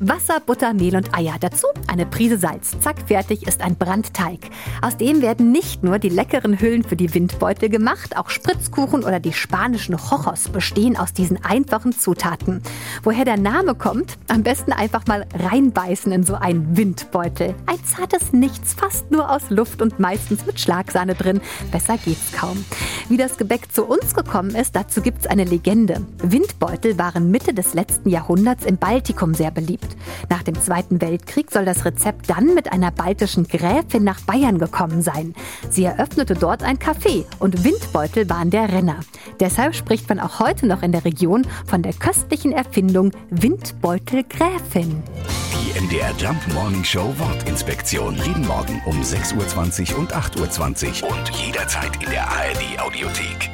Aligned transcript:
Wasser, 0.00 0.40
Butter, 0.44 0.74
Mehl 0.74 0.96
und 0.96 1.16
Eier. 1.16 1.36
Dazu 1.38 1.68
eine 1.86 2.04
Prise 2.04 2.36
Salz. 2.36 2.76
Zack, 2.80 2.96
fertig 3.06 3.46
ist 3.46 3.62
ein 3.62 3.76
Brandteig. 3.76 4.40
Aus 4.82 4.96
dem 4.96 5.22
werden 5.22 5.52
nicht 5.52 5.84
nur 5.84 6.00
die 6.00 6.08
leckeren 6.08 6.60
Hüllen 6.60 6.82
für 6.82 6.96
die 6.96 7.14
Windbeutel 7.14 7.68
gemacht, 7.68 8.16
auch 8.16 8.28
Spritzkuchen 8.28 9.04
oder 9.04 9.20
die 9.20 9.32
spanischen 9.32 9.96
Chojos 9.96 10.48
bestehen 10.48 10.96
aus 10.96 11.12
diesen 11.12 11.44
einfachen 11.44 11.92
Zutaten. 11.92 12.60
Woher 13.04 13.24
der 13.24 13.36
Name 13.36 13.76
kommt? 13.76 14.18
Am 14.28 14.42
besten 14.42 14.72
einfach 14.72 15.06
mal 15.06 15.26
reinbeißen 15.32 16.10
in 16.10 16.24
so 16.24 16.34
einen 16.34 16.76
Windbeutel. 16.76 17.54
Ein 17.66 17.84
zartes 17.84 18.32
Nichts, 18.32 18.74
fast 18.74 19.12
nur 19.12 19.30
aus 19.30 19.48
Luft 19.50 19.80
und 19.80 20.00
meistens 20.00 20.44
mit 20.44 20.58
Schlagsahne 20.58 21.14
drin. 21.14 21.40
Besser 21.70 21.98
geht's 21.98 22.32
kaum. 22.32 22.64
Wie 23.08 23.16
das 23.16 23.36
Gebäck 23.36 23.72
zu 23.72 23.84
uns 23.84 24.14
gekommen 24.14 24.56
ist, 24.56 24.74
dazu 24.74 25.02
gibt's 25.02 25.26
eine 25.28 25.44
Legende. 25.44 26.04
Windbeutel 26.18 26.98
waren 26.98 27.30
Mitte 27.30 27.54
des 27.54 27.74
letzten 27.74 28.08
Jahrhunderts 28.08 28.64
im 28.64 28.76
Baltikum 28.76 29.34
sehr 29.34 29.52
beliebt. 29.52 29.83
Nach 30.28 30.42
dem 30.42 30.60
Zweiten 30.60 31.00
Weltkrieg 31.00 31.50
soll 31.50 31.64
das 31.64 31.84
Rezept 31.84 32.30
dann 32.30 32.54
mit 32.54 32.72
einer 32.72 32.90
baltischen 32.90 33.46
Gräfin 33.46 34.04
nach 34.04 34.20
Bayern 34.20 34.58
gekommen 34.58 35.02
sein. 35.02 35.34
Sie 35.70 35.84
eröffnete 35.84 36.34
dort 36.34 36.62
ein 36.62 36.78
Café 36.78 37.24
und 37.38 37.64
Windbeutel 37.64 38.28
waren 38.30 38.50
der 38.50 38.72
Renner. 38.72 39.00
Deshalb 39.40 39.74
spricht 39.74 40.08
man 40.08 40.20
auch 40.20 40.40
heute 40.40 40.66
noch 40.66 40.82
in 40.82 40.92
der 40.92 41.04
Region 41.04 41.46
von 41.66 41.82
der 41.82 41.92
köstlichen 41.92 42.52
Erfindung 42.52 43.10
Windbeutel-Gräfin. 43.30 45.02
Die 45.52 45.80
MDR 45.80 46.12
Jump 46.18 46.40
Morning 46.54 46.84
Show 46.84 47.12
Wortinspektion. 47.18 48.16
Jeden 48.16 48.46
Morgen 48.46 48.80
um 48.86 49.00
6.20 49.00 49.92
Uhr 49.92 49.98
und 49.98 50.14
8.20 50.14 51.02
Uhr 51.02 51.10
und 51.10 51.30
jederzeit 51.30 52.02
in 52.02 52.10
der 52.10 52.28
ARD 52.28 52.80
Audiothek. 52.80 53.50